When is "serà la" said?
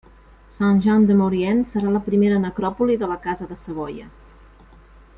1.73-2.03